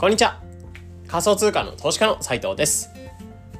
[0.00, 0.40] こんにちは。
[1.08, 2.88] 仮想通貨の投資家の斉藤です。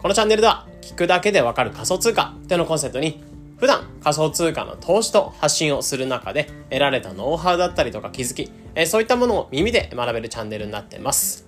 [0.00, 3.22] このチャンネルでは、聞くだけでわかる仮想通貨ってのコンセプトに、
[3.58, 8.50] 普段仮想通貨の投資と発信をする中で得られたノウハウだったりとか気づき、
[8.86, 11.46] そういったものを耳で学べるチャンネルになってます。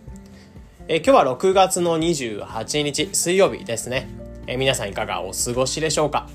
[0.89, 4.11] え今日は6月の28日水曜日ですね。
[4.47, 6.29] え皆さんいかがお過ごしでしょうか？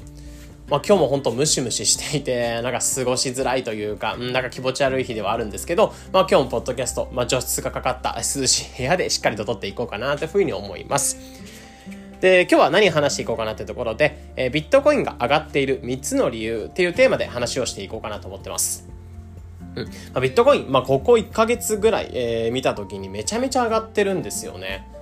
[0.69, 11.17] まあ、今日も本当ムシムシしていて、 なんか過ごしづらいというか、なんか気持ち悪い日ではあるんですけど、まあ今日もポッドキャスト、まあ除湿がかかった涼しい部屋でしっかりと撮っていこうかなというふうに思います。
[12.19, 18.89] で、今日は何話していこうかなというところで、えー、ビットコインが上がっている3つの理由っていうテーマで話をしていこうかなと思ってます。
[19.75, 24.96] うんまあ、ビットコイン、まあ、ここ1ヶ月ぐらい、えー、見た時にめちゃめちゃ上がってるんですよね。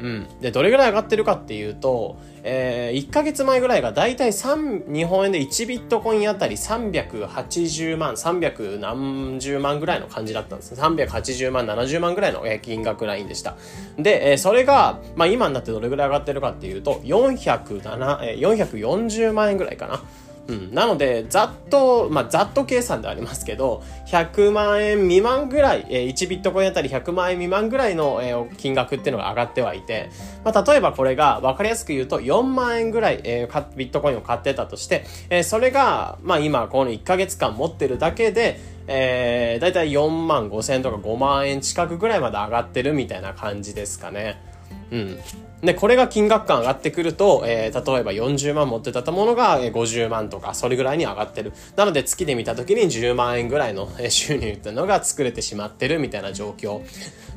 [0.00, 0.26] うん。
[0.40, 10.82] で、どれぐらい上がってるかっていうと、えー、1ヶ月前ぐらいがだいたい3、日本円で1ビットコインあたり380万、300何十万ぐらいの感じだったんですね。
[10.82, 13.56] 380万、70万ぐらいの金額ラインでした。
[13.98, 20.02] で、えー、それが、まあ今になってどれぐらい上がってるかっていうと、407、えー、440万円ぐらいかな。
[20.50, 30.10] うん、なので、ざっと、まあ、ざっと計算でありますけど、100万円未満ぐらい、えー、1ビットコインあたり100万円未満ぐらいの、えー、金額っていうのが上がってはいて、
[30.44, 44.49] まあ、例えばこれが分かりやすく言うと4万円ぐらい、えー、ビットコインを買ってたとして、えー、それが、まあ、今この1ヶ月間持ってるだけで、えー、だいたい4万5千とか5万円近くぐらいまで上がってるみたいな感じですかね。
[44.90, 45.18] うん。
[45.62, 51.52] で、これが金額感上がってくると、えー、例えば40万持ってたものが50万とか、それぐらいに上がってる。
[51.76, 56.80] なので月で見た時に10万円ぐらいの収入っていうのが作れてしまってるみたいな状況。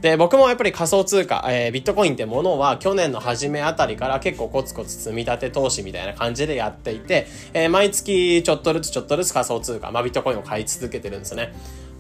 [0.02, 11.53] で、僕もやっぱり仮想通貨、えー、ビットコインってものは去年の初めあたりから結構コツコツ積み立て投資みたいな感じでやっていて、えー、毎月ちょっとずつちょっとずつ仮想通貨、まあビットコインを買い続けてるんですね。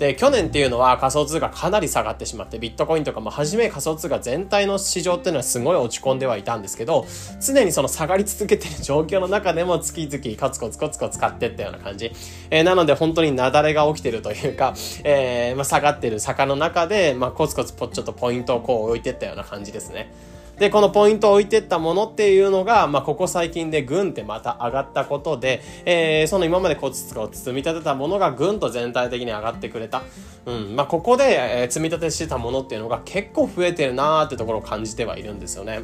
[0.03, 7.05] で、去年っていうのは仮想通貨かなり下がってしまって、ビットコインとかも初め仮想通貨全体の市場っていうのはすごい落ち込んではいたんですけど、
[7.39, 12.11] 常にその下がり続けてる状況の中でも月々コツコツコツコツ買ってったような感じ。
[12.49, 14.73] えー、なので本当に雪崩が起きてるというか、
[15.05, 20.11] えー、まあ、下がってる坂の中で、まあ、コツコツちょっとポイントをこう置いてったような感じですね。
[20.57, 30.03] で、このポイントを置いてったものっていうのが、まあ、ここ最近でぐんってまた上がったことで、えー、その今までコツコツ積み立てたものがぐんと全体的に上がってくれた。
[30.45, 30.75] うん。
[30.75, 35.81] まあ、ここで、えー、積み立てしてたものっていうのが結構増えてるなーってところを感じてはいるんですよね。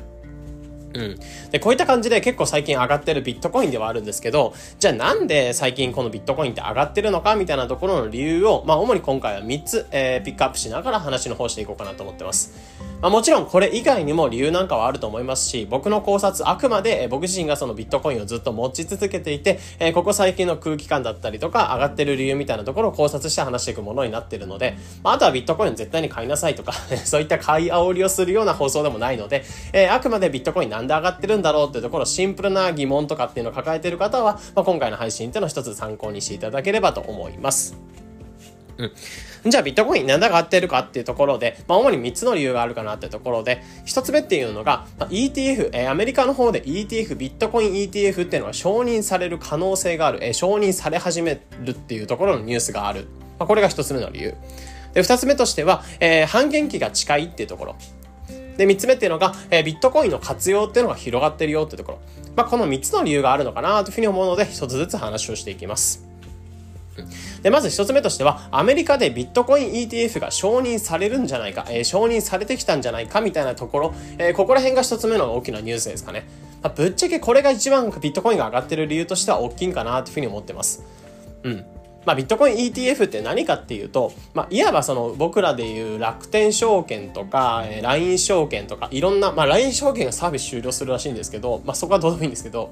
[0.93, 1.19] うん。
[1.51, 12.53] で、こういった感じで結構最近上がってるビットコインではあるんですけど、じゃあなんで最近このビットコインって上がってるのかみたいなところの理由を、まあ主に今回は3つ、えー、ピックアップしながら話の方していこうかなと思ってます。
[13.01, 26.73] まあ、もちろんこれ以外にも理由なんかはあると思いますし、僕の考察、あくまで僕自身がそのビットコインをずっと持ち続けていて、えー、ここ最近の空気感だったりとか、上がってる理由みたいなところを考察して話していくものになってるので、まあ、あとはビットコイン絶対に買いなさいとか
[27.05, 37.77] そういった買い煽りをするような放送でもないので、えー、あくまでビットコインなんで上がってるんだろうっていうところ、シンプルな疑問とかっていうのを抱えている方は、まあ、今回の配信っていうのを一つ参考にしていただければと思います。
[38.77, 39.51] うん。
[39.51, 53.07] じゃあビットコインなんで上がってるかっていうところで、まあ主に3つの理由があるかなっていうところで、1つ目っていうのが、まあ、ETF、えー、アメリカの方で ETF、ビットコイン ETF っていうのが承認される可能性がある、えー、承認され始めるっていうところのニュースがある。
[53.37, 54.35] まあこれが1つ目の理由。
[54.93, 57.75] で、2つ目としては、えー、半減期が近いっていうところ。
[58.59, 61.99] で、3つ目っていうのが、えー、ビットコインの活用っていうのが広がってるよっていうところ。
[62.35, 66.05] まあ、この3つの理由があるのかなというふうに思うので、1つずつ話をしていきます。
[67.41, 76.27] で、まず一つ目としては、アメリカでビットコイン ETF が承認されるんじゃないか、えー、承認されてきたんじゃないかみたいなところ、えー、ここら辺が一つ目の大きなニュースですかね。
[76.61, 80.83] まあ、ぶっちゃけこれが一番ビットコインが上がってる理由としては大きいんかなというふうに思ってます。
[81.43, 81.65] うん。
[82.05, 92.71] まあ、ビットコイン ETF って何かっていうと、まあ、いわばその僕らでいう楽天証券とか、えー、LINE 証券とかいろんな、まあ、LINE 証券がサービス終了するらしいんですけど、まあ、そこはどうでもいいんですけど、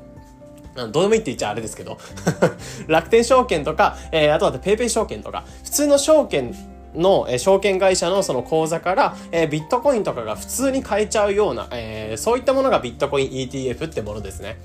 [0.76, 1.98] どうでもいいって言っちゃあれですけど
[2.88, 6.56] 楽天証券とか、えー、あとは PayPay 証券とか、普通の証券
[6.96, 14.58] の、え、証券会社のその口座から、えー、ビットコインとかが普通に買えちゃうような、えー、そういったものがビットコイン ETF ってものですね。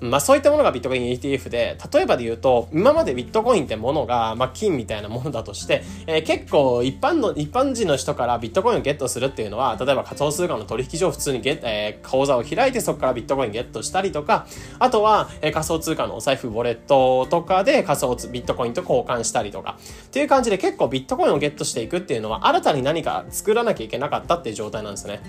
[0.00, 14.46] まあそういったものがビットコイン ETF で、例えばで言うと、今までビットコインってものが、まあ金みたいなものだとして、えー、結構一般の、一般人の人からビットコインをゲットするっていうのは、例えば仮想通貨の取引所を普通にゲ、えー、口座を開いてそこからビットコインゲットしたりとか、
[14.78, 25.20] あとは、えー、仮想通貨のお財布ウォレットとかで仮想ビットコインと交換したりとか、っていう感じで結構ビットコインをゲットしていくっていうのは、新たに何か作らなきゃいけなかったっていう状態なんですね。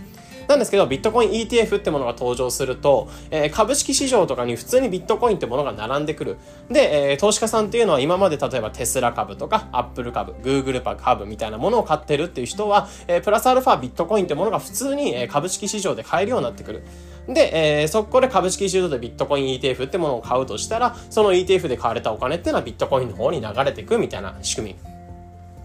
[0.48, 6.38] なんですけど、ビットコイン ETF ってものが登場すると、えー、株式市場とかに普通にビットコインってものが並んでくる。
[6.70, 16.84] で、えー、投資家さんっていうのは今まで例えばテスラ株とか、アップル株、グーグル株みたいなものを買ってるっていう人は、えー、プラスアルファビットコインってものが普通に、え株式市場で買えるようになってくる。
[17.28, 24.97] で、えー、そこで株式市場でビットコイン ETF ってものを買うとしたら、その ETF で買われたお金っていうのはビットコインの方に流れていくみたいな仕組み。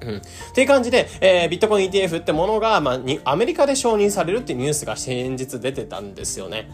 [0.06, 0.16] うん。
[0.16, 0.20] っ
[0.54, 6.68] ていう感じで、えー、ビットコイン ETF ってものが、まあ、に、アメリカで承認されるっていうニュースが先日出てたんですよね。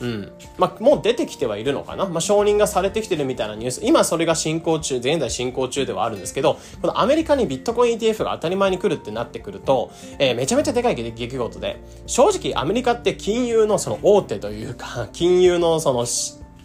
[0.00, 0.32] うん。
[0.56, 2.06] まあ、もう出てきてはいるのかな？
[2.06, 3.80] まあ、承認がされてきてるみたいなニュース。
[3.84, 16.06] 今それが進行中、現在進行中ではあるんですけど、このアメリカにビットコイン ETF が当たり前に来るってなってくると、えー、めちゃめちゃでかい出来事で、正直アメリカって金融のその大手というか、 金融のその、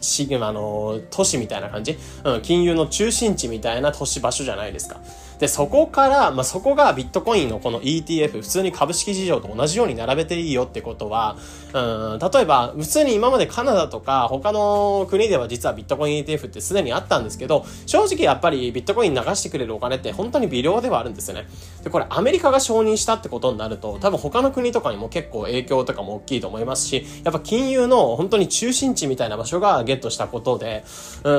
[0.02, 5.00] シグマの都市みたいな感じ、うん、金融の中心地みたいな都市場所じゃないですか。
[5.40, 11.38] で、そこから、まあ、そこがビットコインのこの ETF、普通に株式市場と同じように並べていいよってことは、
[11.74, 21.48] うん、例えば、普通に今までカナダとか他の国では実はビットコイン ETF ってすでにあったんですけど、正直やっぱりビットコイン流してくれるお金って本当に微量ではあるんですよね。
[21.84, 30.86] で、これアメリカが承認したってことになると、多分他の国とかにも結構影響とかも大きいと思いますし、やっぱ金融の本当に中心地みたいな場所がゲットしたことで、
[31.24, 31.32] う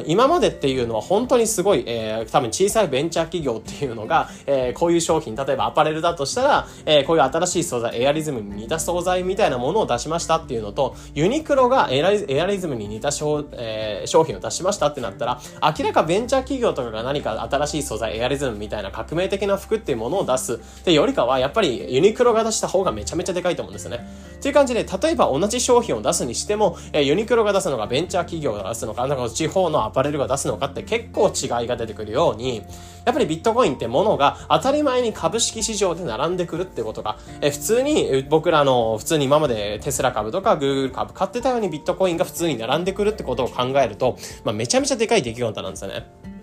[0.00, 15.40] ん、今までっていうのは本当にすごい、えー、多分小さいベンチャー企業っていうのが、えー、こういう商品、例えばアパレルだとしたら、えー、こういう新しい素材、エアリズムに似た素材みたいなものを出しましたっていうのと、ユニクロがエアリズムに似た商,、えー、商品を出しましたってなったら、
[15.78, 24.06] 明らかベンチャー企業とかが何か新しい素材、エアリズムみたいな革命的な服っていうものを出すってよりかは、やっぱりユニクロが出した方がめちゃめちゃでかいと思うんですよね。
[24.36, 32.62] っていう感じで、例えば同じ商品を出すにしても、えー、ユニクロが出すのか、ベンチャー企業が出すのか、なんか地方のアパレルが出すのかって結構違いが出てくるように、
[33.04, 46.33] やっぱりビットコインってものが当たり前に株式市場で並んでくるってことが、え普通に僕らの普通に今までテスラ株とかグーグル株買ってたようにビットコインが普通に並んでくるってことを考えると、まあ、めちゃめちゃでかい出来事なんですよね。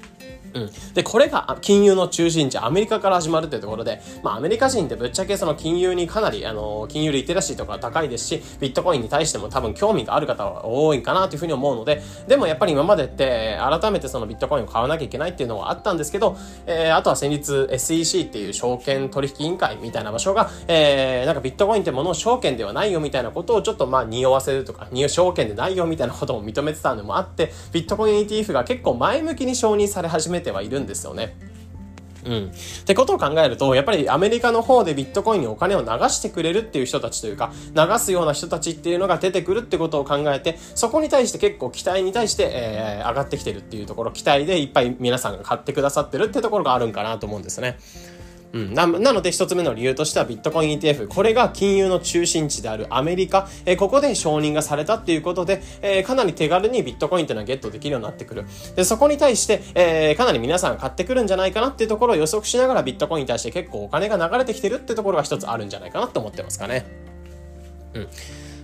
[0.54, 0.70] うん。
[0.94, 31.38] で、これが金融の中心地、アメリカから始まるっていうところで、まあ、アメリカ人ってぶっちゃけその金融にかなり、あの、金融リテラシーとか高いですし、ビットコインに対しても多分興味がある方は多いかなというふうに思うので、でもやっぱり今までって、改めてそのビットコインを買わなきゃいけないっていうのはあったんですけど、えー、あとは先日 SEC っていう証券取引委員会みたいな場所が、えー、なんかビットコインってものを証券ではないよみたいなことをちょっとまあ匂わせるとか、証券でないよみたいなことも認めてたのもあって、ビットコイン ETF が結構前向きに承認され始めてはいるんですよね。
[32.26, 32.48] うん。
[32.48, 47.80] ってことを考えると、やっぱりアメリカの方でビットコインにお金を流してくれるっていう人たちというか、流すような人たちっていうのが出てくるってことを考えて、そこに対して結構期待に対して、えー、上がってきてるっていうところ、期待でいっぱい皆さんが買ってくださってるってところがあるんかなと思うんですね。
[48.54, 58.46] うん、なので一つ目の理由としてはビットコイン ETF これが金融の中心地であるアメリカ、えー、ここで承認がされたっていうことで、えー、かなり手軽にビットコインっていうのはゲットできるようになってくる。
[58.76, 66.86] でそこに対して、えー、かなり皆さん買ってくるんじゃないかなっていうところを予測しながらビットコインに対して結構お金が流れてきてるってところが一つあるんじゃないかなと思ってますかね。
[67.94, 68.08] うん。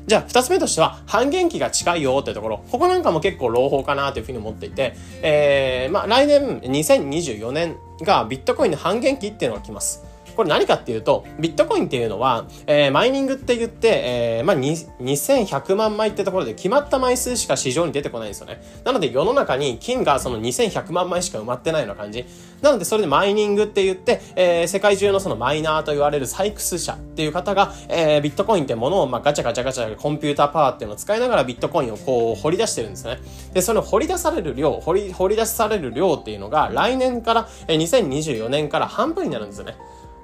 [0.07, 2.63] じゃあ、二つ目としては、半減期が近いよってところ。
[2.71, 10.06] ここなんかも結構朗報かなというふうに思っていて、えー、まあ、来年、2024年がビットコインの半減期っていうのが来ます。
[10.37, 18.61] これ何かっていうと、ビットコインっていうのは、えー、マイニングって言って、えー、まあ、2100万枚ってところで決まった枚数しか市場に出てこないんですよね。
[18.83, 22.23] なので世の中に金がその2100万枚しか埋まってないような感じ。
[22.61, 33.17] なのでそれでマイニングって言って、えー、世界中のそのマイナーと言われる採掘者っていう方が、えー、ビットコインってものを、まあ、ガチャガチャガチャコンピューターパワーっていうのを使いながらビットコインをこう掘り出してるんですね。
[33.53, 39.75] で、その掘り出される量、掘り、掘り出される量っていうのが来年から、えー、2024年から半分になるんですよね。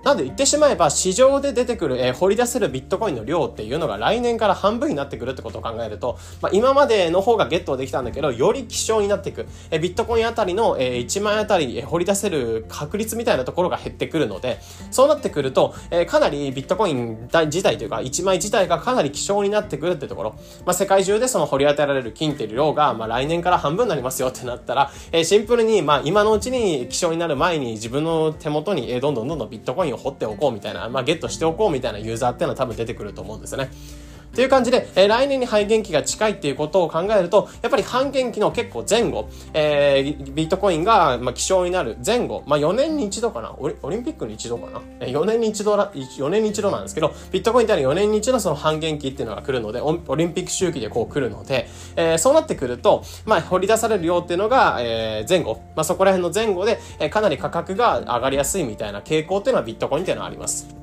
[0.03, 9.45] なんで言ってしまえば市場で出てくる、えー、掘り出せるビットコインの量っていうのが来年から半分になってくるってことを考えると、まあ、今までの方がゲットできたんだけど、より希少になっていく。
[9.71, 14.59] えー、ビットコインあたりの、えー、1万あたり、え、掘り出せる確率みたいなところが減ってくるので、
[14.91, 20.35] そうなってくると、え、かなりビットコイン自体というか、1枚自体がかなり希少になってくるってところ。
[20.65, 33.69] まあ、世界中でその掘り当てられる金っていう量が、まあ、来年から半分になりますよってなったら、え、シンプルに、まあ、今のうちに希少になる前に自分の手元に、え、どんどんどんどんビットコインを掘っておこうみたいな、まあ、ゲットしておこうみたいなユーザーっていうのは多分出てくると思うんですよね。
[34.33, 60.82] っていう感じで、えー、来年に半減期が近いっていうことを考えると、やっぱり半減期の結構前後、えー、ビットコインが、まあ、希少になる前後、まあ、4年に一度かなオリオリンピックに一度かな、えー、4年に一度ら、4年に一度なんですけど、ビットコインってのは4年に一度その半減期っていうのが来るので、オリンピック周期でこう来るので、えー、そうなってくると、まあ、掘り出される量っていうのが、えー、前後、まあ、そこら辺の前後で、えー、かなり価格が上がりやすいみたいな傾向っていうのはビットコインっていうのはあります。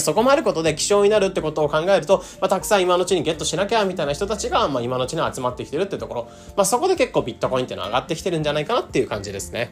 [0.00, 9.70] そこもあることで希少になるってことを考えると、まあ、たくさん今のうちにゲットしなきゃみたいな人たちが、まあ、今のうちに集まってきてるってところ、まあ、そこで結構ビットコインっていうのは上がってきてるんじゃないかなっていう感じですね。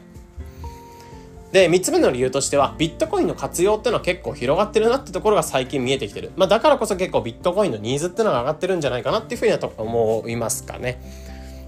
[1.51, 6.31] で、3つ目の理由としては、ビットコインの活用っていうのは結構広がってるなってところが最近見えてきてる。
[6.35, 11.01] まあ、だからこそ結構ビットコインのニーズっていうのが上がってるんじゃないかなっていうふうには思いますかね。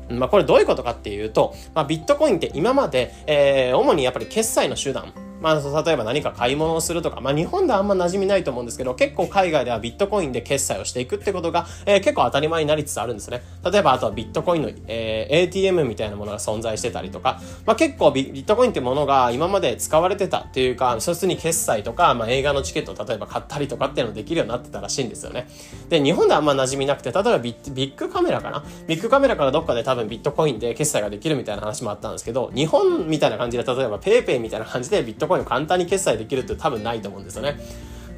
[0.09, 13.41] まあ、これどういうことかっていうと、まあ、ビットコインって今まで、えー、主にやっぱり決済の手段、まあ、例えば何か買い物をするとか、まあ、日本ではあんま馴染みないと思うんですけど、結構海外ではビットコインで決済をしていくってことが、えー、結構当たり前になりつつあるんですね。
[13.63, 25.47] 例えば、あとはビットコインの、えー、ATM みたいなものが存在してたりとか、まあ、結構ビットコインってものが今まで使われてたっていうか、一つに決済とか、まあ、映画のチケットを例えば買ったりとかっていうのできるようになってたらしいんですよね。
[25.89, 28.63] で、日本ではあんま馴染みなくて、例えばビッビッグカメラかな？
[28.87, 37.57] ビッグカメラからどっかで多分ビットコインで決済ができるみたいな話もあったんですけど、日本みたいな感じで、例えば PayPay みたいな感じでビットコインを簡単に決済できるって多分ないと思うんですよね。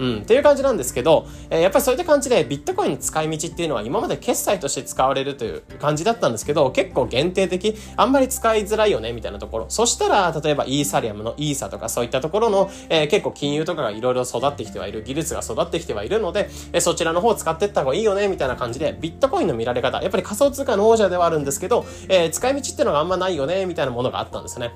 [0.02, 9.66] うん、っていう感じなんですけど、えー、やっぱりそういった感じでビットコインの使い道っていうのは今まで決済として使われるという感じだったんですけど、結構限定的、あんまり使いづらいよね、みたいなところ。
[9.70, 24.72] そしたら、例えばイーサリアムのイーサとかそういったところの、えー、結構金融とかがいろいろ育ってきてはいる、技術が育ってきてはいるので、えー、そちらの方を使っていった方がいいよね、みたいな感じで、ビットコインの見られ方、やっぱり仮想通貨の王者ではあるんですけど、え使い道っていうのがあんまないよね、みたいなものがあったんですね。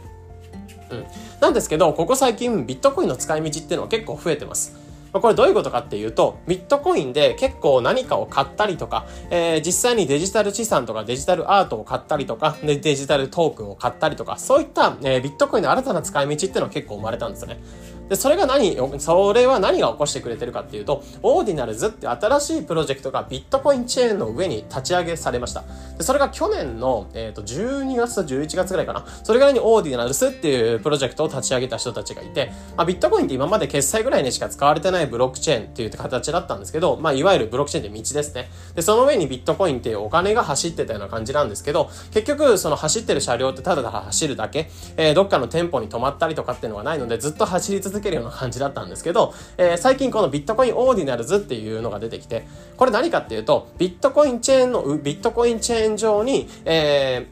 [0.89, 1.05] うん。
[1.39, 4.85] なんですけど、ここ最近ビットコインの使い道っていうのは結構増えてます。
[5.21, 17.59] これどういうことかっていうと、ビットコインで結構何かを買ったりとか、えー、実際にデジタル資産とかデジタルアートを買ったりとか、デジタルトークンを買ったりとか、そういった、えー、ビットコインの新たな使い道っていうのは結構生まれたんですね。
[18.09, 25.63] で、それが何、それは何が起こしてくれてるかっていうと、オーディナルズって新しいプロジェクトがビットコインチェーンの上に立ち上げされました。
[25.97, 29.05] で、それが去年の、えっ、ー、と、12月と11月ぐらいかな。
[29.23, 38.49] それぐらいに Ordinals っていうプロジェクトを立ち上げた人たちがいて、まあ、ビットコインって今まで決済ぐらいにしか使われてないブロックチェーンっていう形だったんですけど、まあ、いわゆるブロックチェーンって道ですね。
[38.75, 57.27] で、その上にビットコインっていうお金が走ってたような感じなんですけど、結局、その走ってる車両ってただただ走るだけ、えー、どっかの店舗に止まったりとかっていうのがないので、ずっと走り続続けるような感じだったんですけど、えー、最近このビットコイン Ordinals っていうのが出てきて、これ何かっていうと、ビットコインチェーンの、ビットコインチェーン上に、え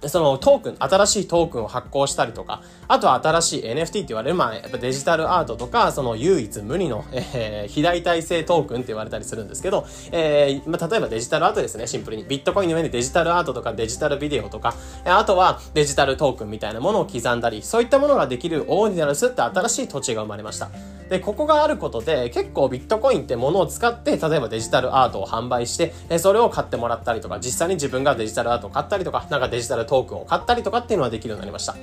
[0.00, 12.24] ー、そのトークン、新しいトークンを発行したりとか、あとは新しい NFT って言われる、まあ、やっぱデジタルアートとか、その唯一無二の、えー、非代替性トークンって言われたりするんですけど、えー、まあ、例えばデジタルアートですね、シンプルに。
[12.24, 14.74] ビットコインの上にデジタルアートとかデジタルビデオとか、
[15.04, 20.68] あとはデジタルトークンみたいなものを刻んだり、そういったものができるオーディナルスって新しい土地が生まれました。
[21.08, 31.76] で、ここがあることで、結構ビットコインってものを使って、例えばデジタルアートを販売して、それを買ってもらったりとか、実際に自分がデジタルアートを買ったりとか、なんかデジタルトークンを買ったりとかっていうのはできるようになりました。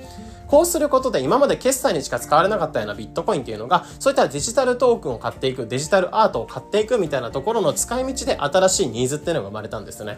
[0.54, 10.16] こうすることで、今まで決済にしか使われなかったようなビットコインっていうのが、そういったデジタルトークンを買っていく、デジタルアートを買っていくみたいなところの使い道で新しいニーズっていうのが生まれたんですね。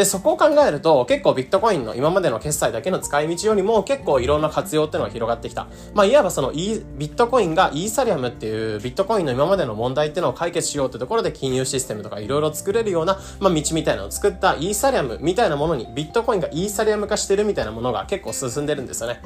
[0.00, 5.66] で、そこを考えると、結構ビットコインの今までの決済だけの使い道よりも結構いろんな活用っていうのが広がってきた。
[5.92, 19.20] まあ、いわばそのビットコインがイーサリアムっていうビットコインの今までの問題っていうのを解決しようってところで金融システムとかいろいろ作れるような、まあ、道みたいなのを作ったイーサリアムみたいなものにビットコインがイーサリアム化してるみたいなものが結構進んでるんですよね。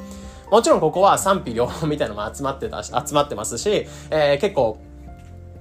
[0.51, 4.77] もちろんここは賛否両方みたいなのも集まってたし、集まってますし、えー、結構、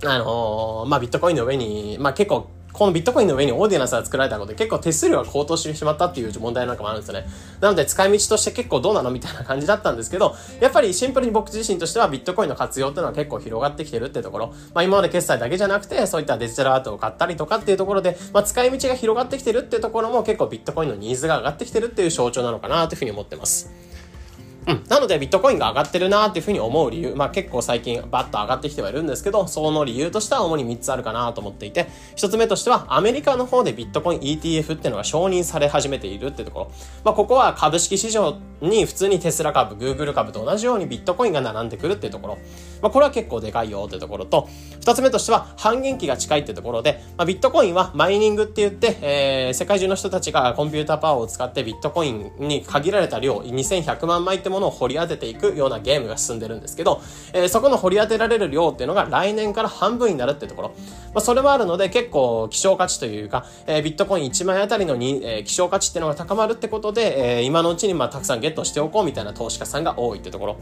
[0.05, 7.25] あのー、まあ、ビットコインの上に、まあ、結構このビットコインの上にオーディナンスが作られたことで結構手数料が高騰してしまったっていう問題なんかもあるんですよね。
[7.61, 14.53] なので使い道として結構どうなのみたいな感じだったんですけど、やっぱりシンプルに僕自身としてはビットコインの活用っていうのは結構広がってきてるってところ。
[14.75, 23.71] まあ今まで決済だけじゃなくて、そういったデジタルアートを買ったりとかっていうところで、まあ使い道が広がってきてるっていうところも結構ビットコインのニーズが上がってきてるっていう象徴なのかなというふうに思ってます。
[24.67, 24.85] うん。
[24.89, 36.71] なので、ビットコインが上がってるなっていうふうに思う理由、まあ結構最近バッと上がってきてはいるんですけど、その理由としては主に3つあるかなと思っていて、1つ目としては、アメリカの方でビットコイン ETF っていうのが承認され始めているってところ。
[37.05, 42.39] まあここは株式市場に普通にテスラ株、グーグル株と同じようにビットコインが並んでくるっていうところ。
[42.81, 44.49] まあこれは結構でかいよってところと、
[44.81, 60.69] 2つ目としては、半減期が近いってところで、まあビットコインはマイニングって言って、えー、世界中の人たちがコンピューターパワーを使ってビットコインに限られた量、2100万枚ってものを掘り当てていくようなゲームが進んでるんですけど、えー、そこの掘り当てられる量っていうのが来年から半分になるってところ。
[61.13, 70.57] まあ、それもあるので結構希少価値というか、えー、ビットコイン1枚あたりのに、えー、希少価値っていうのが高まるってことで、えー、今のうちにまあたくさんゲットしておこうみたいな投資家さんが多いってところ。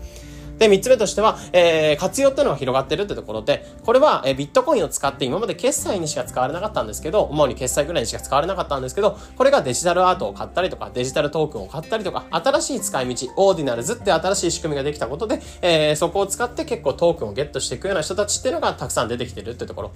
[0.62, 19.90] で、3つ目としては、えー、活用っていうのが広がってるってところで、これは、え、ビットコインを使って今まで決済にしか使われなかったんですけど、主に決済ぐらいにしか使われなかったんですけど、これがデジタルアートを買ったりとか、デジタルトークンを買ったりとか、新しい使い道、オーディナルズって新しい仕組みができたことで、えー、そこを使って結構トークンをゲットしていくような人たちっていうのがたくさん出てきてるってところ。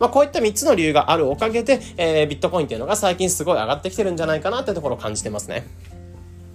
[0.00, 5.64] まあ、こういった3つの理由があるおかげで、えー、ビットコインっていうのが最近すごい上がってきてるんじゃないかなってところを感じてますね。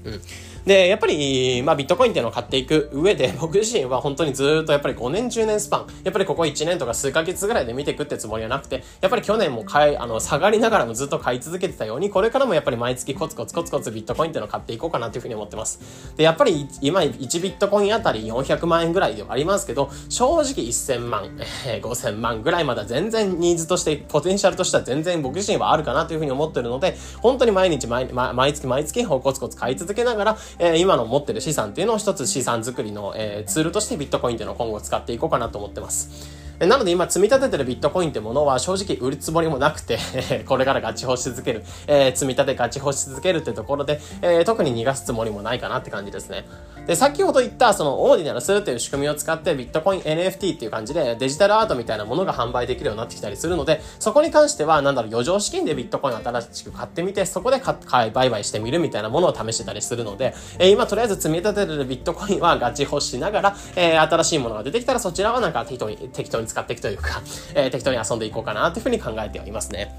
[0.04, 0.22] うん。
[0.66, 15.82] で、やっぱり、まあ、ビットコインっていうのを買っていく上で、 僕自身は本当にずっとやっぱり5年、10年スパン、やっぱりここ1年とか数ヶ月ぐらいで見ていくってつもりはなくて、やっぱり去年も買い、あの、下がりながらもずっと買い続けてたように、これからもやっぱり毎月コツコツコツコツビットコインっていうのを買っていこうかなというふうに思ってます。
[16.16, 36.43] で、やっぱり今1ビットコインあたり400万円ぐらいではありますけど、正直1000万、えー、5000万ぐらいまだ全然ニーズとして、ポテンシャルとしては全然僕自身はあるかなというふうに思ってるので、本当に毎日毎、毎月毎月コツコツ買い続けながら、えー、今の持ってる資産っていうのを一つ資産作りの、えー、ツールとしてビットコインっていうのを今後使っていこうかなと思ってます。
[36.68, 39.98] なので今積み立ててるビットコインってものは正直売るつもりもなくて
[40.48, 46.46] これからガチホし続ける、えー、積み立てガチホし続けるってところで、えー、特に逃がすつもりもないかなって感じですね。
[46.86, 67.22] で、先ほど言ったそのオーディナルするっていう仕組みを使ってビットコイン NFT っていう感じでデジタルアートみたいなものが販売できるようになってきたりするので、そこに関してはなんだろう余剰資金でビットコイン新しく買ってみて、そこで買い、売買してみるみたいなものを試してたりするので、えー、今とりあえず積み立ててるビットコインはガチホしながら、えー、新しいものが出てきたらそちらはなんか適当に、適当に使っていくというか、
[67.56, 69.94] えー、適当に遊んでいこうかなというふうに考えてはいますね。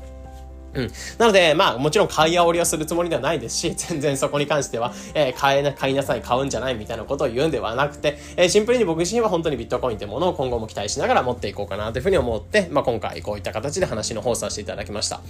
[0.74, 0.90] うん。
[1.18, 15.20] なので、まあ、もちろん買い煽りをするつもりではないですし、 全然そこに関しては、えー、買えな、買いなさい、買うんじゃないみたいなことを言うんではなくて、えー、シンプルに僕自身は本当にビットコインというものを今後も期待しながら持っていこうかなというふうに思って、まあ、今回こういった形で話の放送させていただきました。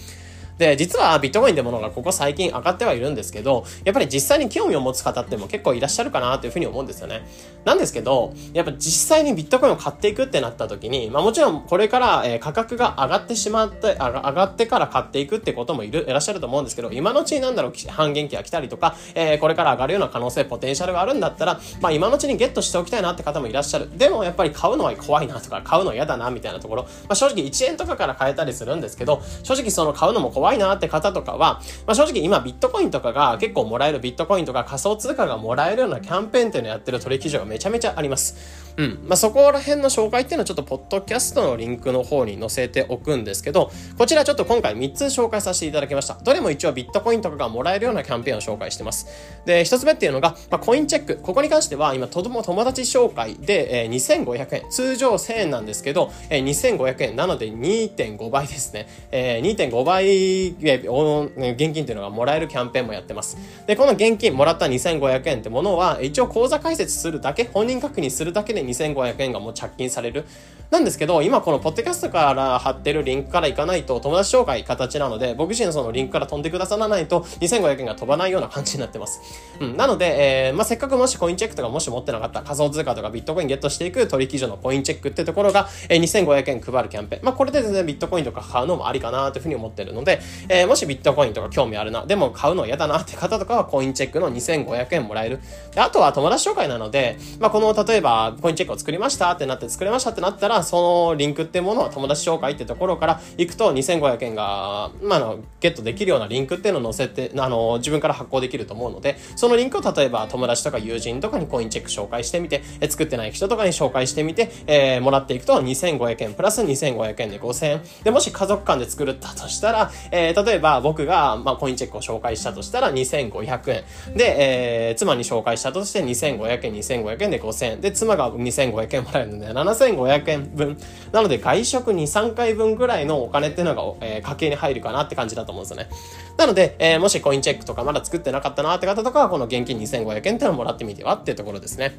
[0.58, 7.26] で、実はビットコインってものがここ最近上がってはいるんですけど、やっぱり実際に興味を持つ方っても結構いらっしゃるかなというふうに思うんですよね。
[7.64, 23.90] なんですけど、やっぱ実際にビットコインを買っていくってなった時に、まあもちろんこれから、え価格が上がってしまって、上がってから買っていくってこともいる、いらっしゃると思うんですけど、今のうちになんだろう、半減期が来たりとか、えー、これから上がるような可能性、ポテンシャルがあるんだったら、まあ今のうちにゲットしておきたいなって方もいらっしゃる。
[23.96, 38.63] でもやっぱり買うのは怖いなとか、買うの嫌だなみたいなところ、まあ正直1円とかから買えたりするんですけど、正直その買うのも怖い怖いなって方とかは、まあ、正直今ビットコインとかが結構もらえるビットコインとか仮想通貨がもらえるようなキャンペーンっていうのをやってる取引所がめちゃめちゃあります。
[38.76, 39.04] うん。
[39.06, 46.14] まあ、そこら辺の紹介っていうのはちょっとポッドキャストのリンクの方に載せておくんですけど、こちらちょっと今回3つ紹介させていただきました。
[46.14, 49.06] どれも一応ビットコインとかがもらえるようなキャンペーンを紹介してます。
[49.44, 51.16] で、1つ目っていうのが、まあ、コインチェック。
[51.22, 53.90] ここに関しては今、とども友達紹介で、えー、
[54.24, 54.70] 2500円。
[54.70, 58.88] 通常1000円なんですけど、えー、2500円なので2.5倍ですね。
[59.12, 63.36] えー、2.5倍、えー、現金っていうのがもらえるキャンペーンもやってます。
[63.66, 70.24] で、この現金もらった2500円ってものは、一応口座開設するだけ、本人確認するだけで2500円がもう着金される。
[70.70, 79.20] なんですけど、今このポッドキャストから貼ってるリンクから行かないと友達紹介形なので、僕自身そのリンクから飛んでくださらないと2500円が飛ばないような感じになってます。
[79.60, 79.76] うん。
[79.76, 87.24] なので、えー、まあ、せっかくもしコインチェックとかもし持ってなかった仮想通貨とかビットコインゲットしていく取引所のコインチェックってところが、えー、2500円配るキャンペーン。
[87.24, 95.38] まあ、これで全然ビットコインとか買うのもありかなというふうに思ってるので、えー、もしビットコインとか興味あるな、でも買うの嫌だなって方とかはコインチェックの2500円もらえる。
[95.76, 117.82] あとは友達紹介なので、まあ、この例えばコインチェックを作りましたってなって作れましたってなったら、そのリンクってものは友達紹介ってところから行くと2500円が、まあ、の、ゲットできるようなリンクっていうのを載せて、あの、自分から発行できると思うので、そのリンクを例えば友達とか友人とかにコインチェック紹介してみて、え作ってない人とかに紹介してみて、えー、もらっていくと2500円プラス2500円で5000円。
[118.02, 124.16] で、もし家族間で作ったとしたら、えー、例えば僕が、まあ、コインチェックを紹介したとしたら2500円。
[124.16, 127.80] で、えー、妻に紹介したとして2500円、2500円で5000円。
[127.80, 130.78] で、妻が2500円もらえるので7500円分。
[131.12, 135.88] なので、外食2、3回分ぐらいのお金っていうのが、えー、家計に入るかなって感じだと思うんですよね。
[136.36, 141.94] なので、えー、もしコインチェックとかまだ作ってなかったなって方とかは、この現金2500円っていうのをもらってみてはっていうところですね。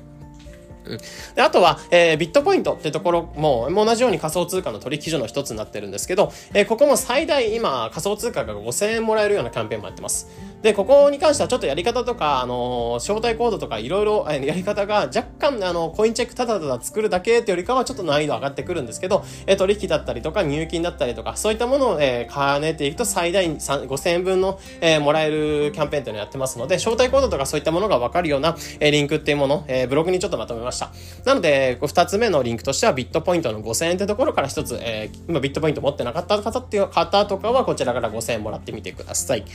[0.85, 0.97] うん、
[1.35, 10.29] であとは、えー、ビットポイントってところも同じように仮想通貨の取引所の一つになってるんですけど、えー、ここも最大今仮想通貨が5000円もらえるようなキャンペーンもやってます。
[10.65, 30.89] で、ここに関してはちょっとやり方とか、あの、招待コードとかいろいろやり方が若干、あの、コインチェックただただ作るだけってよりかはちょっと難易度上がってくるんですけど、え取引だったりとか入金だったりとか、そういったものを、えー、兼ねていくと最大5000円分の、えー、もらえるキャンペーンというのをやってますので、招待コードとかそういったものがわかるような、え、リンクっていうもの、え、ブログにちょっとまとめました。
[31.25, 39.45] なので、二つ目のリンクとしてはビットポイントの5000円ってところから一つ、え、今ビットポイント持ってなかった方っていう方とかはこちらから5000円もらってみてください。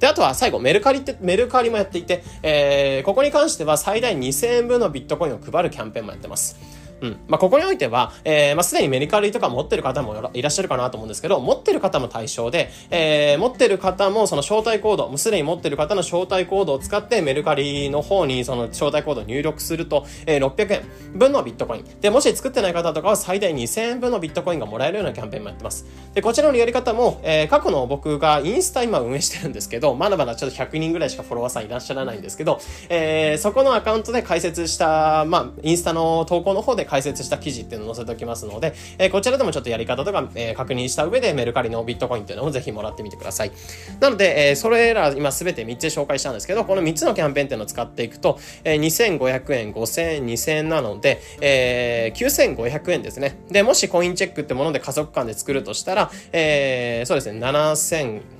[0.00, 6.79] で、あとは最後、メルカリって、メルカリもやっていて、えー、ここに関しては最大2000円分のビットコインを配るキャンペーンもやってます。
[7.00, 7.16] うん。
[7.28, 21.84] まあ、ここにおいては、えー、まあ、すでにメリカリとか持ってる方もいらっしゃるかなと思うんですけど、持ってる方も対象で、えー、持ってる方もその招待コード、もうすでに持ってる方の招待コードを使ってメルカリの方にその招待コードを入力すると、えー、600円分のビットコイン。
[22.00, 25.86] で、もし作ってない方とかは最大2000円分のビットコインがもらえるようなキャンペーンもやってます。
[26.14, 43.52] で、こちらのやり方も、えー、過去の僕がインスタ今運営してるんですけど、まだまだちょっと100人ぐらいしかフォロワーさんいらっしゃらないんですけど、えー、そこのアカウントで解説した、まあ、インスタの投稿の方で解説した記事っていうのを載せておきますので、えー、こちらでもちょっとやり方とか、えー、確認した上でメルカリのビットコインっていうのをぜひもらってみてください。
[44.00, 53.38] なので、えー、それら今すべて3つ紹介したんですけど、この3つのキャンペーンっていうのを使っていくと、えー、2500円、5000円、2000円なので、えー、9500円ですね。
[53.50, 57.76] で、もしコインチェックってもので家族間で作るとしたら、えー、そうですね、7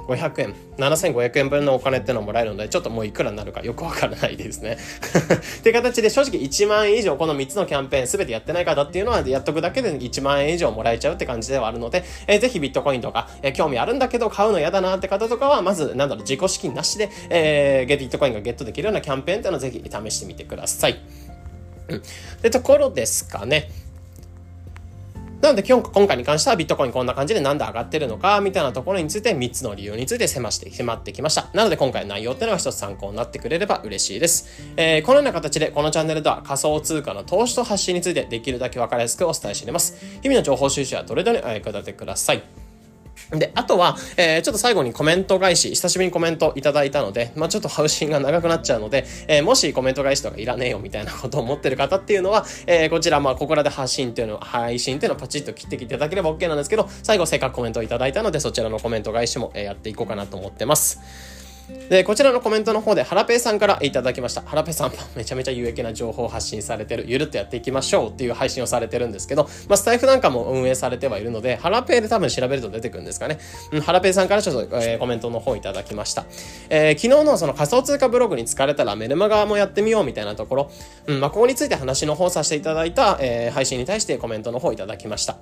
[0.06, 4.76] 500円、7500円分のお金ってのをもらえるので、ちょっともういくらになるかよくわからないですね。
[5.58, 21.00] っていう形で正直1万円以上この3つのキャンペーンすべてやってない方っていうのはやっとくだけで1万円以上もらえちゃうって感じではあるので、えー、ぜひビットコインとか、えー、興味あるんだけど買うの嫌だなって方とかは、まず、なんだろう、自己資金なしで、えー、ビットコインがゲットできるようなキャンペーンっていうのをぜひ試してみてください。
[21.88, 22.02] うん。
[22.42, 23.70] で、ところですかね。
[25.40, 31.48] なので今、回に関してはビットコインこんな感じでなんで上がってるのか、みたいなところについて3つの理由について迫して、迫ってきました。
[31.54, 34.48] なので今回の内容っていうのが一つ参考になってくれれば嬉しいです。
[34.76, 39.96] えー、このような形でこのチャンネルでは仮想通貨の投資と発信についてできるだけわかりやすくお伝えしています。
[40.22, 42.59] 日々の情報収集はどれどれお役立てください。
[43.30, 61.39] で、あとは、えー、ちょっと最後にコメント返し、久しぶりにコメントいただいたので、まあちょっと配信が長くなっちゃうので、えー、もしコメント返しとかいらねえよみたいなことを思ってる方っていうのは、えー、こちら、まあここらで発信っていうの、配信っていうのをパチッと切ってきていただければ OK なんですけど、最後せっかくコメントをいただいたので、そちらのコメント返しも、えやっていこうかなと思ってます。
[61.90, 64.42] で、こちらのコメントの方で、ハラペイさんからいただきました。
[64.42, 73.38] ハラペイさん、 めちゃめちゃ有益な情報を発信されてる、ゆるっとやっていきましょうっていう配信をされてるんですけど、まあ、スタイフなんかも運営されてはいるので、ハラペイで多分調べると出てくるんですかね。
[73.72, 76.26] うん、ハラペイさんからちょっと、えー、コメントの方いただきました。
[76.68, 80.70] えー、昨日のその仮想通貨ブログに疲れたらメルマガもやってみようみたいなところ、
[81.06, 85.36] うん、まあ、ここについて話の方させていただいた、えー、配信に対してコメントの方いただきました。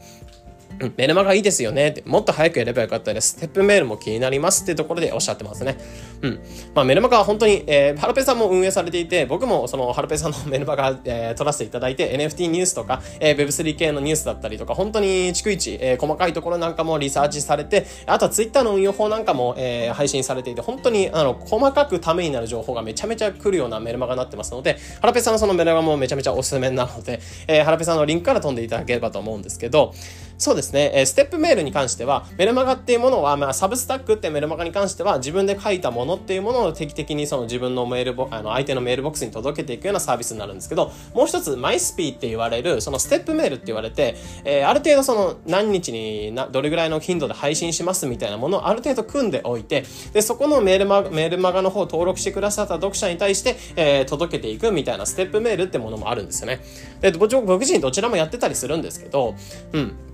[0.97, 3.31] メルマガいいですよねって、もっと早くやればよかったです。
[3.31, 5.77] ステップメールも気になりますってところでおっしゃってますね。
[6.23, 6.41] うん。
[6.75, 29.93] まあ、メルマガは本当に、えー、ハラペさんも運営されていて、僕もそのハラペさんのメルマガ、えー、取らせていただいて、NFT ニュースとか、えー、Web3 系のニュースだったりとか、本当に逐一、えー、細かいところなんかもリサーチされて、あとは Twitter の運用法なんかも、えー、配信されていて、本当に、あの、細かくためになる情報がめちゃめちゃ来るようなメルマガになってますので、ハラペさんのそのメルマガもめちゃめちゃおすすめなので、えー、ハラペさんのリンクから飛んでいただければと思うんですけど、
[30.39, 56.61] そうですね、えー、ステップメールに関しては、メルマガっていうものは、まあ、 Substack ってメルマガに関しては、自分で書いたものっていうものを定期的にその自分のメールボ、あの、相手のメールボックスに届けていくようなサービスになるんですけど、もう一つ、 MyASP って言われる、そのステップメールって言われて、えー、ある程度その、何日にな、どれぐらいの頻度で配信しますみたいなものをある程度組んでおいて、で、そこのメールマガメールマガの方を登録してくださった読者に対して、えー、届けていくみたいなステップメールってものもあるんですよね。
[57.01, 59.35] で、僕自身どちらもやってたりするんですけど、
[59.73, 60.08] うん。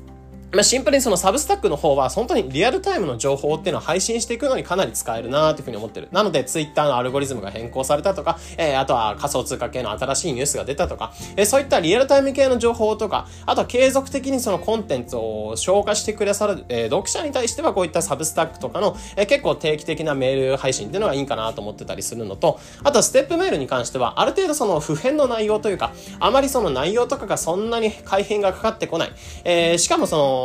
[0.55, 6.09] まあ、シンプルにその Substack の方は本当にリアルタイムの情報っていうのを配信していくのにかなり使えるなーっていうふうに思ってる。
[6.13, 29.13] なので、ツイッターのアルゴリズムが変更されたとか、えー、あとは仮想通貨系の新しいニュースが出たとか、えー、そういったリアルタイム系の情報とか、あとは継続的にそのコンテンツを消化してくださる、えー、読者に対してはこういった Substack とかの、えー、結構定期的なメール配信っていうのがいいかなと思ってたりするのと、あとはステップメールに関しては、ある程度その不変の内容というか、あまりその内容とかがそんなに改変がかかってこない。
[29.45, 30.44] えー、しかもその、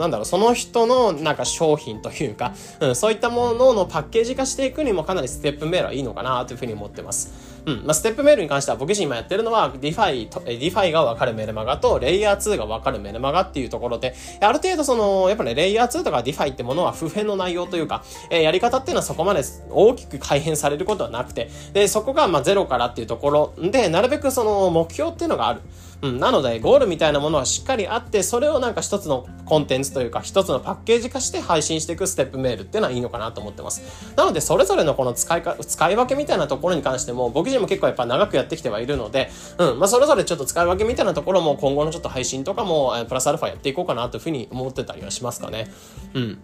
[0.00, 7.50] なんだろう、その人のなんか商品というか、 うん、そういったもののパッケージ化していくにもかなりステップメールはいいのかなというふうに思ってます。
[7.66, 7.76] うん。
[7.84, 25.60] まあ、ステップメールに関しては僕自身今やってるのは、ディファイ、ディファイがわかるメルマガと、レイヤー2がわかるメルマガっていうところで、ある程度その、やっぱね、レイヤー2とか DeFi ってものは不変の内容というか、えー、やり方っていうのはそこまで大きく改変されることはなくて、で、そこがまゼロからっていうところで、なるべくその目標っていうのがある。
[26.02, 34.14] うん、なので、ゴールみたいなものはしっかりあって、それをなんか一つのコンテンツというか、一つのパッケージ化して配信していくステップメールっていうのはいいのかなと思ってます。
[34.16, 45.70] なので、それぞれのこの使いか、使い分けみたいなところに関しても、僕自身も結構やっぱ長くやってきてはいるので、うん、まあ、それぞれちょっと使い分けみたいなところも今後のちょっと配信とかも、プラスアルファやっていこうかなというふうに思ってたりはしますかね。
[46.14, 46.38] うん。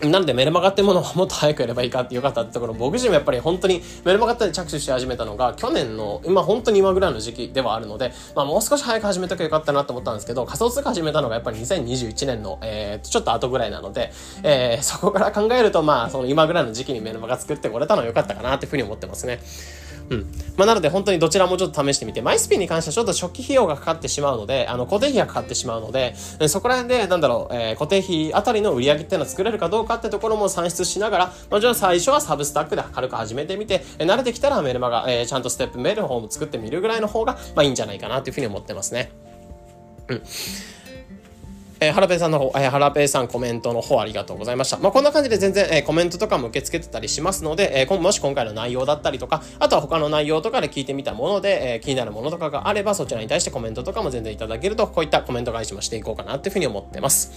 [0.00, 14.12] なんでメルマガってものは もっと早くやればいいかってよかったってところ、僕自身もやっぱり本当にメルマガって着手し始めたのが去年の、今本当に今ぐらいの時期ではあるので、まあもう少し早く始めとけばよかったなと思ったんですけど、仮想通貨始めたのがやっぱり2021年の、えー、ちょっと後ぐらいなので、
[14.44, 19.40] えー、そこから考えるとまあその今ぐらいの時期にメルマガ作ってこれたのはよかったかなっていうふうに思ってますね。
[20.10, 20.26] うん。
[20.56, 26.14] まあ、なので本当にどちらもちょっと試してみて、マイスピンに関してはちょっと初期費用がかかってしまうので、あの、固定費がかかってしまうので、
[26.48, 39.12] そこら辺で、なんだろう、えー、固定費あたりの売り上げっていうのを作れるかどうかってところも算出しながら、もちろん最初はサブスタックで軽く始めてみて、えー、慣れてきたらメルマガ、えー、ちゃんとステップメールの方も作ってみるぐらいの方が、まあいいんじゃないかなというふうに思ってますね。
[40.08, 40.22] うん。
[41.80, 44.78] えー、ハラペイさんの方、えー、ハラペイさんコメントの方ありがとうございました。
[44.78, 57.32] まあ、こんな感じで全然、えー、コメントとかも受け付けてたりしますので、えー、もし今回の内容だったりとか、あとは他の内容とかで聞いてみたもので、えー、気になるものとかがあれば、そちらに対してコメントとかも全然いただけると、こういったコメント返しもしていこうかなっていうふうに思ってます。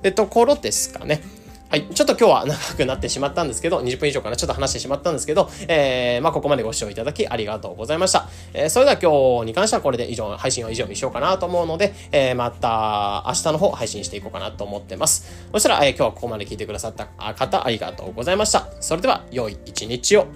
[0.00, 1.41] で、ところですかね。
[1.72, 1.86] はい。
[1.86, 8.28] ちょっと今日は長くなってしまったんですけど、20分以上かなちょっと話してしまったんですけど、えー、まあ、ここまでご視聴いただきありがとうございました。
[8.52, 15.46] えー、それでは今日に関してはこれで以上、配信は以上にしようかなと思うので、えー、また明日の方配信していこうかなと思ってます。
[15.50, 18.68] そしたら、えー、今日はここまで聞いてくださった方、ありがとうございました。
[18.82, 20.26] それでは、良い一日を。